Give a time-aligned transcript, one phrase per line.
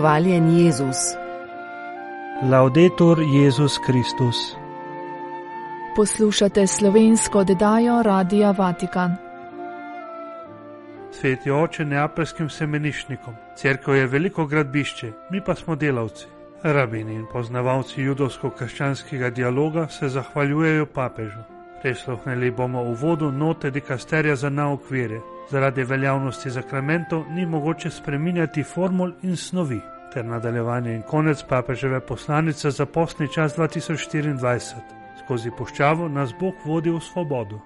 [0.00, 0.96] Hvaljen Jezus.
[2.42, 4.36] Laudetur Jezus Kristus.
[5.96, 9.16] Poslušate slovensko oddajo Radia Vatikan.
[11.12, 13.34] Sveti oče neapelskim semenišnikom.
[13.56, 16.26] Cerkev je veliko gradbišče, mi pa smo delavci.
[16.62, 21.44] Rabini in poznavalci judovsko-krščanskega dialoga se zahvaljujejo papežu.
[21.82, 25.20] Presluhnili bomo v vodu note dikasterja za nauk vere.
[25.50, 29.80] Zaradi veljavnosti zakramentov ni mogoče spreminjati formul in snovi,
[30.14, 34.64] ter nadaljevanje in konec papeževe poslanice za postni čas 2024.
[35.24, 37.58] Skozi puščavo nas Bog vodi v svobodo.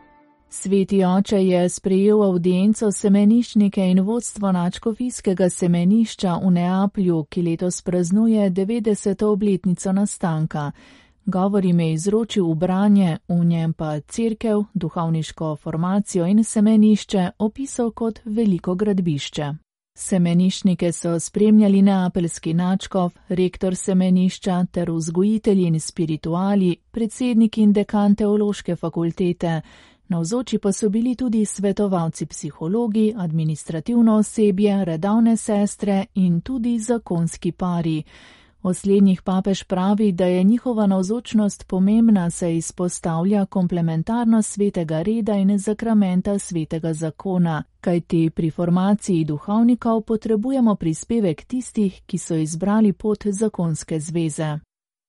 [0.49, 8.51] Sveti oče je sprejel audienco semeniščnike in vodstvo načkofijskega semenišča v Neaplju, ki letos praznuje
[8.51, 9.25] 90.
[9.25, 10.71] obletnico nastanka.
[11.27, 18.21] Govor jim je izročil branje, v njem pa crkev, duhovniško formacijo in semenišče opisal kot
[18.25, 19.55] veliko gradbišče.
[19.99, 28.77] Semeniščnike so spremljali neapelski načkov, rektor semenišča ter vzgojitelji in spirituali, predsednik in dekan teološke
[28.77, 29.61] fakultete.
[30.09, 38.03] Navzoči pa so bili tudi svetovalci psihologi, administrativno osebje, redavne sestre in tudi zakonski pari.
[38.67, 45.59] O slednjih papež pravi, da je njihova navzočnost pomembna, se izpostavlja komplementarnost svetega reda in
[45.59, 54.01] zakramenta svetega zakona, kajti pri formaciji duhovnikov potrebujemo prispevek tistih, ki so izbrali pot zakonske
[54.01, 54.59] zveze.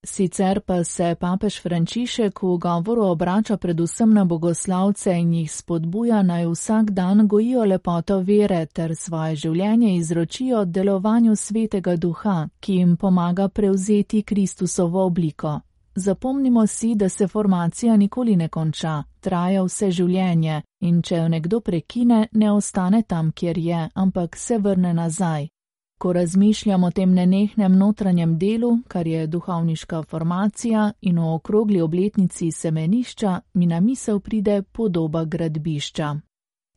[0.05, 6.45] Sicer pa se papež Frančišek v govoru obrača predvsem na bogoslavce in jih spodbuja naj
[6.45, 13.47] vsak dan gojijo lepoto vere ter svoje življenje izročijo delovanju svetega duha, ki jim pomaga
[13.47, 15.59] prevzeti Kristusovo obliko.
[15.95, 21.59] Zapomnimo si, da se formacija nikoli ne konča, traja vse življenje in če jo nekdo
[21.59, 25.54] prekine, ne ostane tam, kjer je, ampak se vrne nazaj.
[25.97, 32.51] Ko razmišljam o tem nenehnem notranjem delu, kar je duhovniška formacija in o okrogli obletnici
[32.51, 36.15] semenišča, mi na misel pride podoba gradbišča.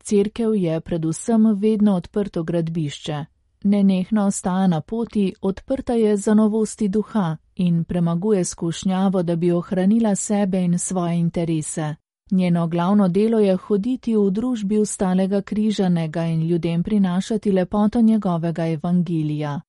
[0.03, 3.25] Cerkev je predvsem vedno odprto gradbišče.
[3.65, 10.15] Nenehno ostaja na poti, odprta je za novosti duha in premaguje skušnjavo, da bi ohranila
[10.15, 11.95] sebe in svoje interese.
[12.31, 19.61] Njeno glavno delo je hoditi v družbi ustalega križanega in ljudem prinašati lepoto njegovega evangelija.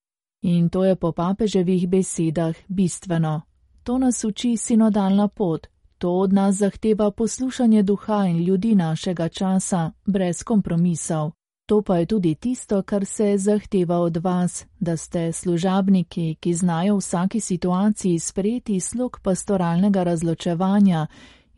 [0.41, 3.41] In to je po papeževih besedah bistveno.
[3.83, 5.67] To nas uči sinodalna pot,
[5.97, 11.31] to od nas zahteva poslušanje duha in ljudi našega časa, brez kompromisov.
[11.65, 16.95] To pa je tudi tisto, kar se zahteva od vas, da ste služabniki, ki znajo
[16.95, 21.07] v vsaki situaciji sprejeti slog pastoralnega razločevanja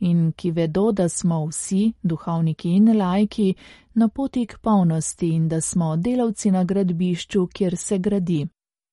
[0.02, 3.54] in ki vedo, da smo vsi, duhovniki in lajki,
[3.94, 8.48] na poti k polnosti in da smo delavci na gradbišču, kjer se gradi.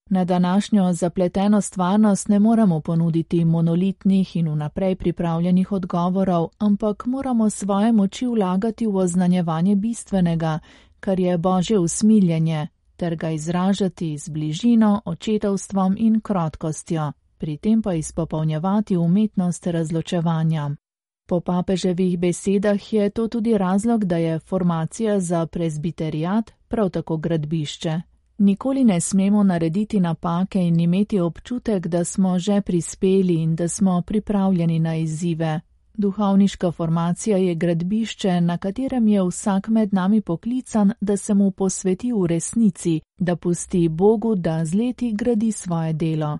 [0.09, 7.91] Na današnjo zapleteno stvarnost ne moremo ponuditi monolitnih in vnaprej pripravljenih odgovorov, ampak moramo svoje
[7.91, 10.59] moči vlagati v oznanjevanje bistvenega,
[10.99, 17.93] kar je božje usmiljenje, ter ga izražati z bližino, očetovstvom in krotkostjo, pri tem pa
[17.93, 20.69] izpopolnjevati umetnost razločevanja.
[21.29, 28.01] Po papeževih besedah je to tudi razlog, da je formacija za prezbiterijat prav tako gradbišče.
[28.37, 34.01] Nikoli ne smemo narediti napake in imeti občutek, da smo že prispeli in da smo
[34.01, 35.61] pripravljeni na izzive.
[35.93, 42.11] Duhovniška formacija je gradbišče, na katerem je vsak med nami poklican, da se mu posveti
[42.13, 46.39] v resnici, da pusti Bogu, da z leti gradi svoje delo.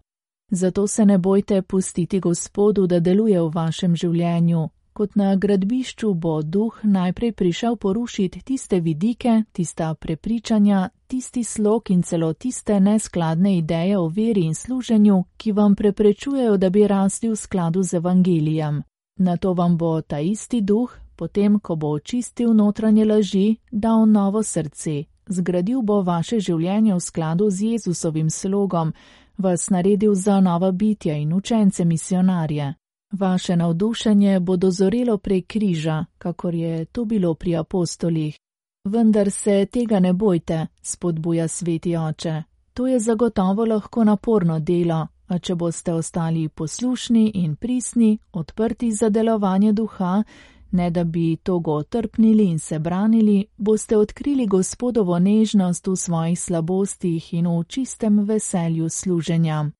[0.52, 6.42] Zato se ne bojte pustiti Gospodu, da deluje v vašem življenju, kot na gradbišču bo
[6.44, 13.98] duh najprej prišel porušiti tiste vidike, tista prepričanja, tisti slog in celo tiste neskladne ideje
[13.98, 18.82] o veri in služenju, ki vam preprečujejo, da bi rasli v skladu z evangelijem.
[19.20, 24.44] Na to vam bo ta isti duh, potem, ko bo očistil notranje laži, dal novo
[24.44, 28.92] srce, zgradil bo vaše življenje v skladu z Jezusovim slogom,
[29.38, 32.74] vas naredil za nova bitja in učence misionarje.
[33.12, 38.38] Vaše navdušenje bo dozorelo prek križa, kakor je to bilo pri apostolih.
[38.86, 42.44] Vendar se tega ne bojte, spodbuja sveti oče.
[42.74, 49.10] To je zagotovo lahko naporno delo, a če boste ostali poslušni in prisni, odprti za
[49.10, 50.24] delovanje duha,
[50.72, 57.34] ne da bi togo trpnili in se branili, boste odkrili gospodovo nežnost v svojih slabostih
[57.34, 59.72] in v čistem veselju služenja.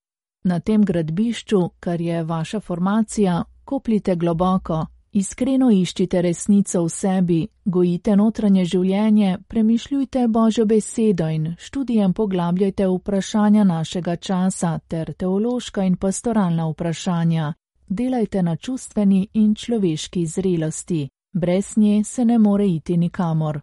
[0.44, 8.14] Na tem gradbišču, kar je vaša formacija, kopljite globoko, Iskreno iščite resnico v sebi, gojite
[8.16, 16.68] notranje življenje, premišljujte Božjo besedo in študijem poglabljajte vprašanja našega časa ter teološka in pastoralna
[16.70, 17.54] vprašanja.
[17.88, 21.08] Delajte na čustveni in človeški zrelosti.
[21.34, 23.62] Brez nje se ne more iti nikamor.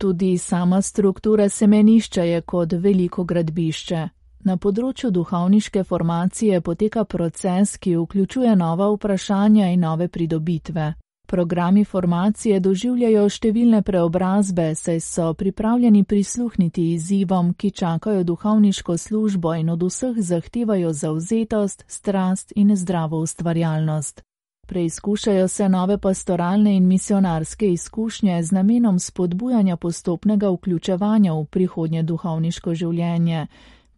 [0.00, 4.08] Tudi sama struktura semenišča je kot veliko gradbišče.
[4.44, 10.94] Na področju duhovniške formacije poteka proces, ki vključuje nova vprašanja in nove pridobitve.
[11.30, 19.70] Programi formacije doživljajo številne preobrazbe, saj so pripravljeni prisluhniti izzivom, ki čakajo duhovniško službo in
[19.70, 24.24] od vseh zahtevajo zauzetost, strast in zdravo ustvarjalnost.
[24.66, 32.74] Preizkušajo se nove pastoralne in misionarske izkušnje z namenom spodbujanja postopnega vključevanja v prihodnje duhovniško
[32.74, 33.46] življenje.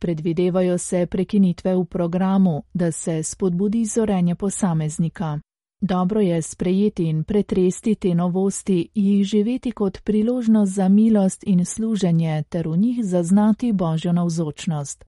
[0.05, 5.41] Predvidevajo se prekinitve v programu, da se spodbudi zorenje posameznika.
[5.81, 12.43] Dobro je sprejeti in pretresti te novosti, jih živeti kot priložnost za milost in služenje
[12.49, 15.05] ter v njih zaznati božjo navzočnost.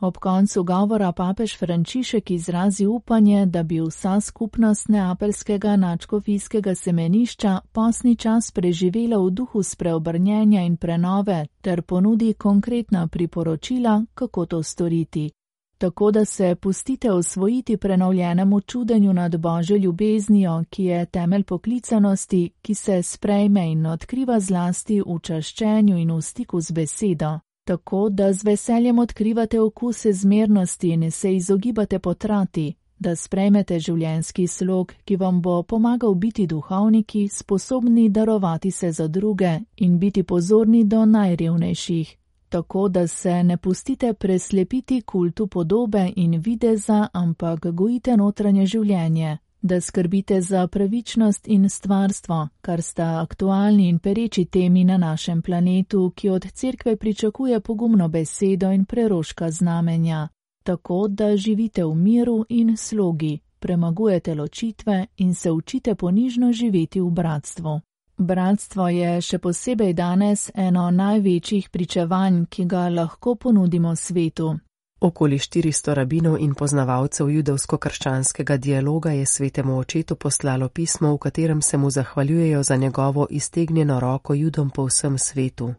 [0.00, 8.16] Ob koncu govora papež Frančišek izrazi upanje, da bi vsa skupnost neapelskega načkofijskega semenišča posni
[8.16, 15.30] čas preživela v duhu spreobrnjenja in prenove ter ponudi konkretna priporočila, kako to storiti.
[15.78, 22.74] Tako da se pustite osvojiti prenovljenemu čudenju nad božjo ljubeznijo, ki je temelj poklicanosti, ki
[22.74, 28.44] se sprejme in odkriva zlasti v čaščenju in v stiku z besedo tako da z
[28.44, 35.62] veseljem odkrivate okuse zmernosti in se izogibate potrati, da sprejmete življenski slog, ki vam bo
[35.62, 42.16] pomagal biti duhovniki, sposobni darovati se za druge in biti pozorni do najrevnejših,
[42.48, 49.80] tako da se ne pustite preslepiti kultu podobe in videza, ampak gojite notranje življenje, da
[49.80, 56.28] skrbite za pravičnost in stvarstvo, kar sta aktualni in pereči temi na našem planetu, ki
[56.28, 60.28] od cerkve pričakuje pogumno besedo in preroška znamenja,
[60.62, 67.10] tako da živite v miru in slogi, premagujete ločitve in se učite ponižno živeti v
[67.10, 67.80] bratstvu.
[68.18, 74.54] Bratstvo je še posebej danes eno največjih pričevanj, ki ga lahko ponudimo svetu,
[75.00, 81.76] Okoli 400 rabinov in poznavalcev judovsko-krščanskega dialoga je svetemu očetu poslalo pismo, v katerem se
[81.76, 85.74] mu zahvaljujejo za njegovo iztegnjeno roko judom po vsem svetu.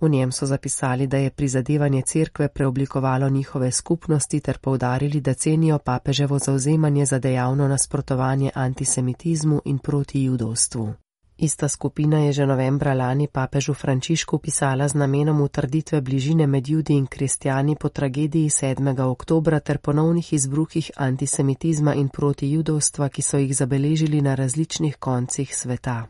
[0.00, 5.78] V njem so zapisali, da je prizadevanje cerkve preoblikovalo njihove skupnosti ter povdarili, da cenijo
[5.78, 10.94] papeževo zauzemanje za dejavno nasprotovanje antisemitizmu in proti judovstvu.
[11.42, 16.94] Ista skupina je že novembra lani papežu Frančišku pisala z namenom utrditve bližine med judi
[16.94, 19.00] in kristijani po tragediji 7.
[19.02, 26.06] oktobra ter ponovnih izbruhih antisemitizma in protijudovstva, ki so jih zabeležili na različnih koncih sveta.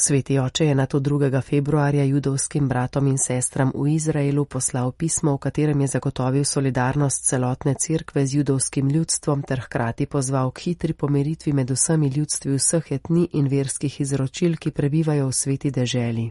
[0.00, 1.42] Sveti oče je na to 2.
[1.42, 7.74] februarja judovskim bratom in sestram v Izraelu poslal pismo, v katerem je zagotovil solidarnost celotne
[7.74, 13.28] cerkve z judovskim ljudstvom ter hkrati pozval k hitri pomiritvi med vsemi ljudstvi vseh etni
[13.32, 16.30] in verskih izročil, ki prebivajo v sveti deželi.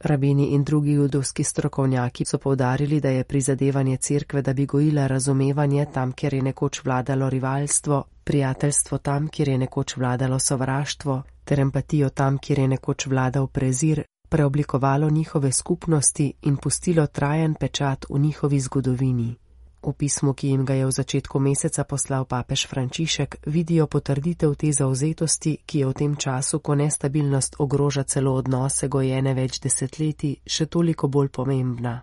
[0.00, 5.86] Rabini in drugi judovski strokovnjaki so povdarili, da je prizadevanje cerkve, da bi gojila razumevanje
[5.94, 12.08] tam, kjer je nekoč vladalo rivalstvo, prijateljstvo tam, kjer je nekoč vladalo sovraštvo, ter empatijo
[12.10, 18.60] tam, kjer je nekoč vladal prezir, preoblikovalo njihove skupnosti in pustilo trajen pečat v njihovi
[18.60, 19.36] zgodovini.
[19.82, 24.72] V pismu, ki jim ga je v začetku meseca poslal papež Frančišek, vidijo potrditev te
[24.72, 30.66] zauzetosti, ki je v tem času, ko nestabilnost ogroža celo odnose gojene več desetletij, še
[30.66, 32.02] toliko bolj pomembna.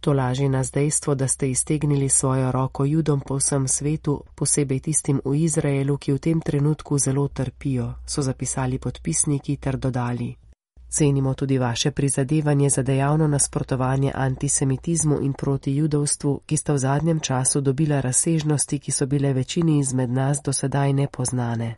[0.00, 5.20] To laži nas dejstvo, da ste iztegnili svojo roko judom po vsem svetu, posebej tistim
[5.24, 10.45] v Izraelu, ki v tem trenutku zelo trpijo, so zapisali podpisniki ter dodali.
[10.88, 17.20] Cenimo tudi vaše prizadevanje za dejavno nasprotovanje antisemitizmu in proti judovstvu, ki sta v zadnjem
[17.20, 21.74] času dobila razsežnosti, ki so bile večini izmed nas do sedaj nepoznane.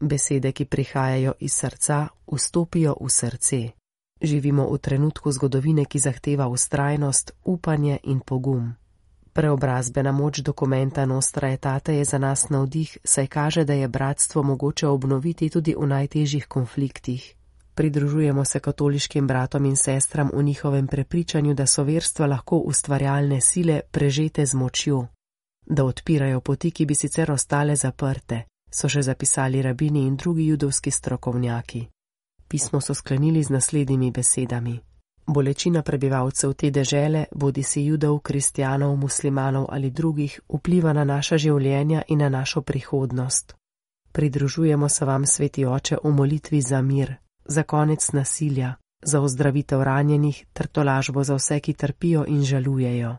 [0.00, 3.68] Besede, ki prihajajo iz srca, vstopijo v srce.
[4.22, 8.74] Živimo v trenutku zgodovine, ki zahteva ustrajnost, upanje in pogum.
[9.32, 14.86] Preobrazbena moč dokumenta Nostra etate je za nas navdih, saj kaže, da je bratstvo mogoče
[14.86, 17.34] obnoviti tudi v najtežjih konfliktih.
[17.74, 23.80] Pridružujemo se katoliškim bratom in sestram v njihovem prepričanju, da so verstva lahko ustvarjalne sile
[23.90, 25.06] prežete z močjo,
[25.66, 30.90] da odpirajo poti, ki bi sicer ostale zaprte, so še zapisali rabini in drugi judovski
[30.90, 31.86] strokovnjaki.
[32.48, 34.80] Pismo so sklenili z naslednjimi besedami.
[35.26, 42.02] Bolečina prebivalcev te dežele, bodi si judov, kristjanov, muslimanov ali drugih, vpliva na naša življenja
[42.08, 43.54] in na našo prihodnost.
[44.12, 50.46] Pridružujemo se vam, sveti oče, v molitvi za mir, za konec nasilja, za ozdravitev ranjenih
[50.52, 53.16] ter tolažbo za vse, ki trpijo in žalujejo.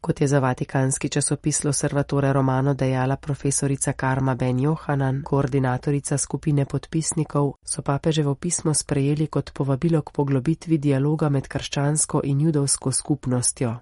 [0.00, 7.52] Kot je za vatikanski časopis Loservatore Romano dejala profesorica Karma Ben Johanan, koordinatorica skupine podpisnikov,
[7.64, 13.76] so papeževo pismo sprejeli kot povabilo k poglobitvi dialoga med krščansko in judovsko skupnostjo.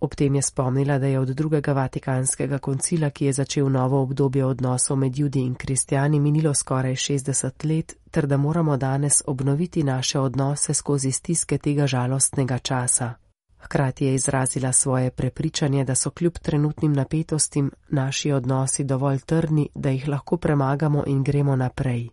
[0.00, 4.44] Ob tem je spomnila, da je od drugega vatikanskega koncila, ki je začel novo obdobje
[4.44, 10.20] odnosov med judi in kristijani, minilo skoraj 60 let, ter da moramo danes obnoviti naše
[10.20, 13.14] odnose skozi stiske tega žalostnega časa.
[13.58, 19.90] Hkrati je izrazila svoje prepričanje, da so kljub trenutnim napetostim naši odnosi dovolj trdni, da
[19.90, 22.08] jih lahko premagamo in gremo naprej.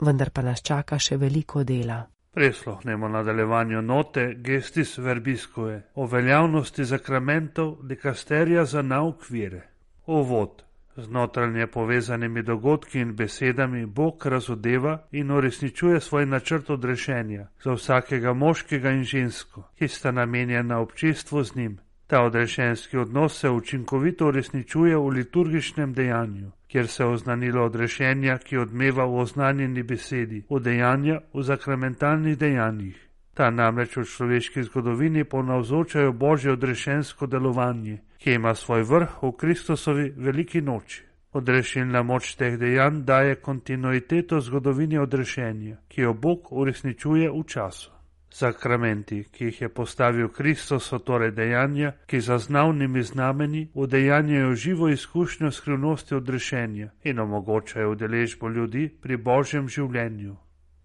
[0.00, 2.13] Vendar pa nas čaka še veliko dela.
[2.34, 9.62] Preslohnemo nadaljevanju note gestis verbiskuje o veljavnosti zakramentov dekasterija za nauk vire.
[10.06, 10.62] Ovod.
[10.96, 18.32] Z notranje povezanimi dogodki in besedami Bog razodeva in uresničuje svoj načrt odrešenja za vsakega
[18.32, 21.78] moškega in žensko, ki sta namenjena občestvu z njim.
[22.06, 29.04] Ta odrešenski odnos se učinkovito uresničuje v liturgičnem dejanju, kjer se oznanilo odrešenja, ki odmeva
[29.06, 32.96] v oznanjeni besedi, v dejanja v zakramentalnih dejanjih.
[33.34, 40.10] Ta namreč v človeški zgodovini ponavzočajo božje odrešensko delovanje, ki ima svoj vrh v Kristusovi
[40.16, 41.04] veliki noči.
[41.32, 47.93] Odrešilna moč teh dejanj daje kontinuiteto zgodovini odrešenja, ki jo Bog uresničuje v času.
[48.34, 54.88] Sakramenti, ki jih je postavil Kristus, so torej dejanja, ki za znavnimi znameni udejanjajo živo
[54.88, 60.34] izkušnjo skrivnosti odrešenja in omogočajo udeležbo ljudi pri božjem življenju.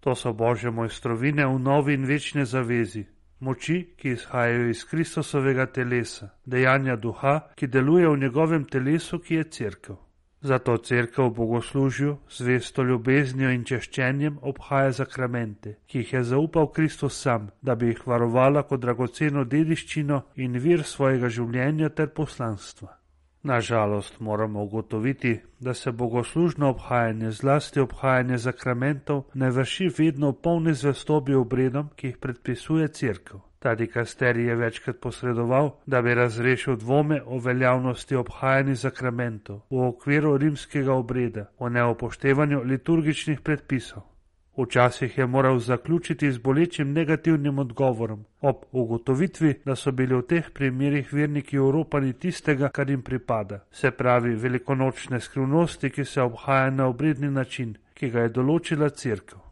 [0.00, 3.04] To so božje mojstrovine v novi in večni zavezi,
[3.40, 9.44] moči, ki izhajajo iz Kristusovega telesa, dejanja duha, ki deluje v njegovem telesu, ki je
[9.44, 9.96] crkva.
[10.42, 17.18] Zato crkva v bogoslužju, zvesto ljubeznijo in češčenjem obhaja zakramente, ki jih je zaupal Kristus
[17.20, 22.96] sam, da bi jih varovala kot dragoceno dediščino in vir svojega življenja ter poslanstva.
[23.42, 30.74] Nažalost moramo ugotoviti, da se bogoslužno obhajanje, zlasti obhajanje zakramentov, ne vrši vedno v polni
[30.74, 33.49] zvestobi obredom, ki jih predpisuje crkv.
[33.60, 40.36] Ta dikasterij je večkrat posredoval, da bi razrešil dvome o veljavnosti obhajanja zakramentov v okviru
[40.36, 44.02] rimskega obreda, o neopoštevanju liturgičnih predpisov.
[44.56, 50.50] Včasih je moral zaključiti z bolečim negativnim odgovorom, ob ugotovitvi, da so bili v teh
[50.54, 56.86] primerjih verniki Evropani tistega, kar jim pripada, se pravi velikonočne skrivnosti, ki se obhaja na
[56.86, 59.49] obredni način, ki ga je določila crkva.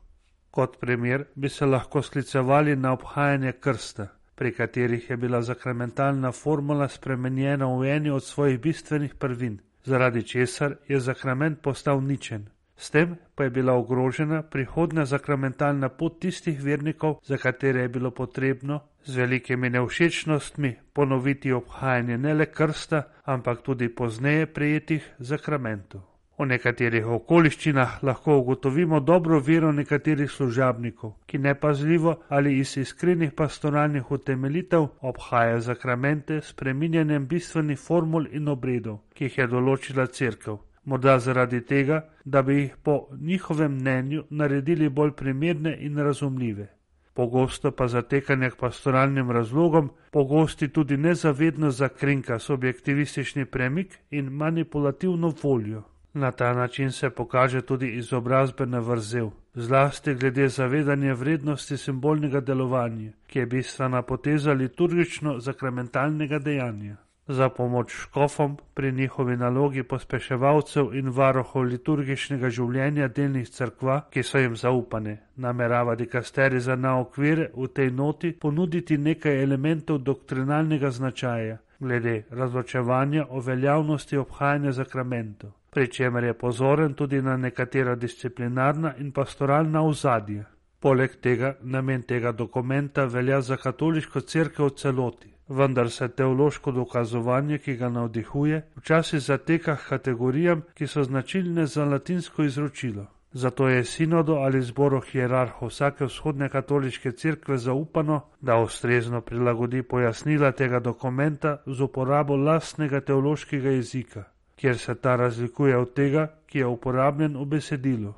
[0.51, 6.89] Kot primer bi se lahko sklicevali na obhajanje krsta, pri katerih je bila zakramentalna formula
[6.89, 12.49] spremenjena v eni od svojih bistvenih prvin, zaradi česar je zakrament postal ničen.
[12.77, 18.11] S tem pa je bila ogrožena prihodna zakramentalna pot tistih vernikov, za katere je bilo
[18.11, 26.01] potrebno z velikimi nevšečnostmi ponoviti obhajanje ne le krsta, ampak tudi pozneje prejetih zakramentov.
[26.39, 34.13] V nekaterih okoliščinah lahko ugotovimo dobro vero nekaterih služabnikov, ki nepazljivo ali iz iskrenih pastoralnih
[34.13, 41.19] utemeljitev obhajajo zakramente s preminjanjem bistvenih formul in obredov, ki jih je določila crkva morda
[41.19, 46.67] zaradi tega, da bi jih po njihovem mnenju naredili bolj primerne in razumljive.
[47.15, 55.83] Pogosto pa zatekanje k pastoralnim razlogom, pogosti tudi nezavedno zakrinka subjektivistični premik in manipulativno voljo.
[56.19, 63.39] Na ta način se pokaže tudi izobrazbena vrzel, zlasti glede zavedanja vrednosti simbolnega delovanja, ki
[63.39, 66.97] je bistvena poteza liturgično zakramentalnega dejanja
[67.29, 74.43] za pomoč škofom pri njihovi nalogi pospeševalcev in varohov liturgičnega življenja delnih crkva, ki so
[74.43, 75.17] jim zaupane.
[75.37, 83.41] Namerava dikasteri za naokvire v tej noti ponuditi nekaj elementov doktrinalnega značaja glede razločevanja o
[83.41, 90.45] veljavnosti obhajanja zakramentov, pri čemer je pozoren tudi na nekatera disciplinarna in pastoralna ozadja.
[90.81, 97.59] Poleg tega namen tega dokumenta velja za katoliško crkvo v celoti vendar se teološko dokazovanje,
[97.59, 103.07] ki ga navdihuje, včasih zateka k kategorijam, ki so značilne za latinsko izročilo.
[103.33, 110.53] Zato je sinodo ali zboru hierarhov vsake vzhodne katoliške cerkve zaupano, da ustrezno prilagodi pojasnila
[110.53, 114.25] tega dokumenta z uporabo lastnega teološkega jezika,
[114.59, 118.15] kjer se ta razlikuje od tega, ki je uporabljen v besedilu.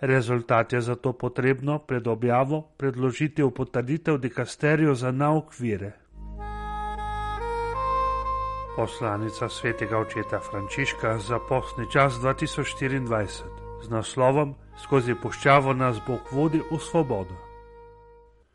[0.00, 5.92] Rezultat je zato potrebno pred objavo predložiti v potrditev dikasterijo za nauk vire
[8.80, 13.26] poslanica svetega očeta Frančiška za postni čas 2024.
[13.82, 17.49] z naslovom Skozi puščavo nas Bog vodi v svobodo.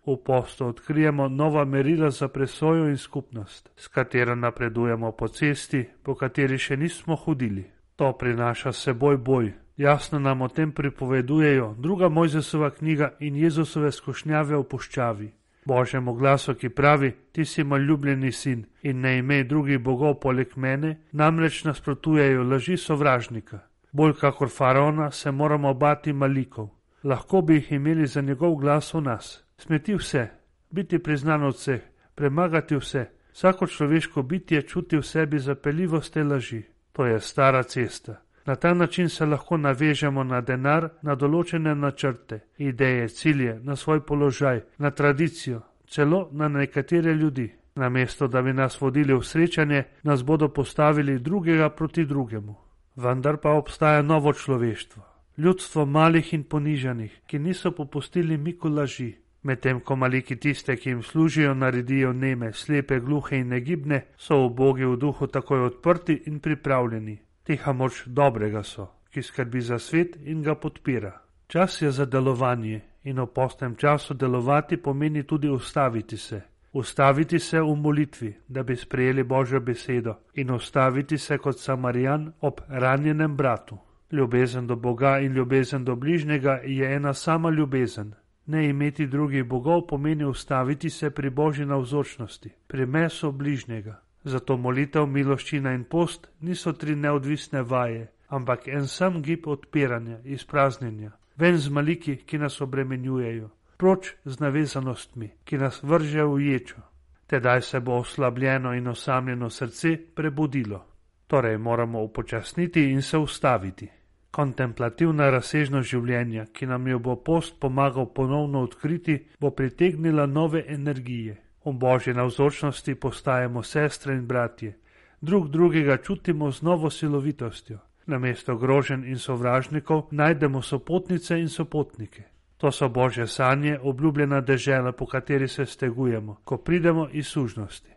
[0.08, 6.16] V postu odkrijemo nova merila za presojo in skupnost, s katero napredujemo po cesti, po
[6.16, 7.66] kateri še nismo hodili.
[7.96, 9.54] To prinaša seboj boj.
[9.78, 15.32] Jasno nam o tem pripovedujejo druga Mojzesova knjiga in Jezusove skušnjave v puščavi.
[15.66, 20.54] Božjemu glasu, ki pravi: Ti si moj ljubljeni sin in ne imej drugih bogov poleg
[20.56, 23.60] mene, namreč nasprotujejo laži sovražnika.
[23.92, 26.70] Bolj kakor faraona se moramo bati malikov.
[27.06, 29.44] Lahko bi jih imeli za njegov glas v nas.
[29.58, 30.28] Smeti vse,
[30.70, 31.82] biti priznan od vseh,
[32.16, 33.06] premagati vse.
[33.34, 36.64] Vsako človeško bitje čuti v sebi zapeljivost te laži.
[36.92, 38.22] To je stara cesta.
[38.46, 44.06] Na ta način se lahko navežemo na denar, na določene načrte, ideje, cilje, na svoj
[44.06, 47.54] položaj, na tradicijo, celo na nekatere ljudi.
[47.76, 52.56] Namesto da bi nas vodili v srečanje, nas bodo postavili drugega proti drugemu.
[52.96, 55.04] Vendar pa obstaja novo človeštvo,
[55.38, 59.14] ljudstvo malih in ponižanih, ki niso popustili miku laži.
[59.44, 64.50] Medtem ko maliki tiste, ki jim služijo, naredijo neme, slepe, gluhe in negibne, so v
[64.56, 70.18] bogi v duhu takoj odprti in pripravljeni, tiha moč dobrega so, ki skrbi za svet
[70.26, 71.14] in ga podpira.
[71.48, 76.42] Čas je za delovanje in v postnem času delovati pomeni tudi ustaviti se.
[76.74, 82.62] Ustaviti se v molitvi, da bi sprejeli Božjo besedo in ustaviti se kot samarijan ob
[82.68, 83.78] ranjenem bratu.
[84.12, 88.14] Ljubezen do Boga in ljubezen do bližnjega je ena sama ljubezen.
[88.46, 94.02] Ne imeti drugih bogov pomeni ustaviti se pri Božji navzočnosti, pri mesu bližnjega.
[94.24, 101.12] Zato molitev, miloščina in post niso tri neodvisne vaje, ampak en sam gib odpiranja, izpraznjenja,
[101.38, 106.82] ven z maliki, ki nas obremenjujejo, proč z navezanostmi, ki nas vržejo v ječo.
[107.28, 110.86] Tedaj se bo oslabljeno in osamljeno srce prebudilo.
[111.28, 113.88] Torej moramo upočasniti in se ustaviti.
[114.32, 121.38] Kontemplativna razsežnost življenja, ki nam jo bo post pomagal ponovno odkriti, bo pritegnila nove energije.
[121.66, 124.76] V božji navzočnosti postajamo sestre in bratje,
[125.22, 127.80] drug drugega čutimo z novo silovitostjo.
[128.06, 132.24] Namesto grožen in sovražnikov najdemo sopotnice in sopotnike.
[132.58, 137.95] To so božje sanje, obljubljena dežela, po kateri se stegujemo, ko pridemo iz sužnosti.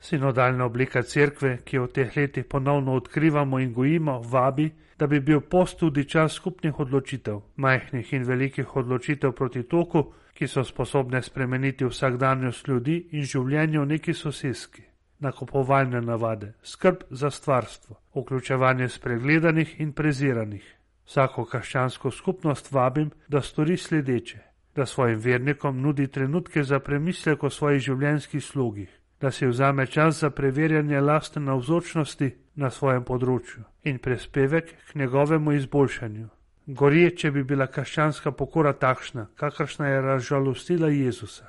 [0.00, 5.20] Sinodalna oblika cerkve, ki jo v teh letih ponovno odkrivamo in gojimo, vabi, da bi
[5.20, 11.22] bil post tudi čas skupnih odločitev, majhnih in velikih odločitev proti toku, ki so sposobne
[11.22, 14.82] spremeniti vsakdanjost ljudi in življenje v neki soseski,
[15.20, 20.64] nakupovalne navade, skrb za stvarstvo, vključevanje spregledanih in preziranih.
[21.04, 24.38] Vsako krščansko skupnost vabim, da stori sledeče,
[24.76, 30.20] da svojim vernikom nudi trenutke za premislek o svojih življenjskih slogih, da si vzame čas
[30.20, 36.28] za preverjanje lastne navzočnosti na svojem področju in prispevek k njegovemu izboljšanju.
[36.66, 41.46] Gorje, če bi bila krščanska pokora takšna, kakršna je razžalostila Jezusa.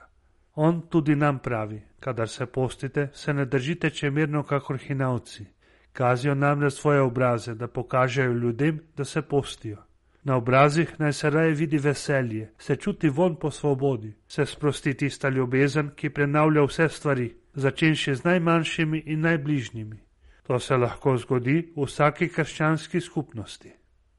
[0.56, 5.46] On tudi nam pravi, kadar se postite, se ne držite čemerno kakor hinavci.
[5.94, 9.78] Kazijo namreč svoje obraze, da pokažejo ljudem, da se postijo.
[10.24, 15.30] Na obrazih naj se raje vidi veselje, se čuti von po svobodi, se sprosti tista
[15.30, 20.00] ljubezen, ki prenavlja vse stvari, začenši z najmanjšimi in najbližnjimi.
[20.44, 23.72] To se lahko zgodi v vsaki krščanski skupnosti.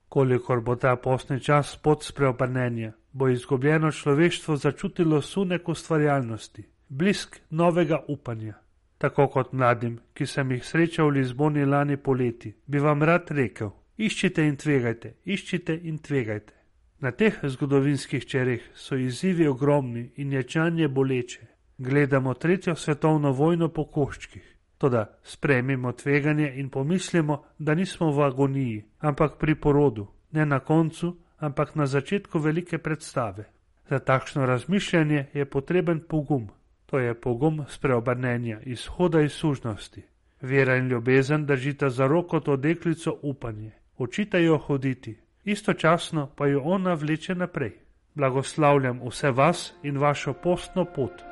[0.08, 8.04] Kolikor bo ta postni čas pot spreobrnenja, bo izgubljeno človeštvo začutilo sunek ustvarjalnosti, blisk novega
[8.08, 8.54] upanja.
[8.98, 13.72] Tako kot mladim, ki sem jih srečal v Lizboni lani poleti, bi vam rad rekel:
[13.96, 16.52] iščite in tvegajte, iščite in tvegajte.
[17.00, 21.51] Na teh zgodovinskih čereh so izzivi ogromni in ječanje boleče.
[21.84, 24.56] Gledamo tretjo svetovno vojno po koščkih.
[24.78, 31.16] Toda sprejmimo tveganje in pomislimo, da nismo v agoniji, ampak pri porodu, ne na koncu,
[31.38, 33.44] ampak na začetku velike predstave.
[33.88, 36.46] Za takšno razmišljanje je potreben pogum,
[36.86, 40.02] to je pogum spreobrnenja, izhoda iz sužnosti.
[40.40, 46.62] Vera in ljubezen držita za roko to deklico upanje, učita jo hoditi, istočasno pa jo
[46.64, 47.74] ona vleče naprej.
[48.14, 51.31] Blagoslavljam vse vas in vašo postno pot.